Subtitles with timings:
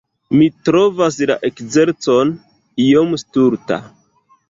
[0.37, 2.35] Mi trovas la ekzercon
[2.89, 3.83] iom stulta.